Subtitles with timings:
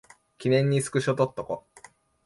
[0.39, 1.67] 記念にスクショ撮っとこ